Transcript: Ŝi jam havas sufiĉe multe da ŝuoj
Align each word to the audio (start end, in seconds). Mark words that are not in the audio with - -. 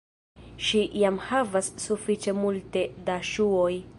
Ŝi 0.67 0.79
jam 1.01 1.19
havas 1.25 1.69
sufiĉe 1.85 2.35
multe 2.39 2.87
da 3.11 3.21
ŝuoj 3.35 3.73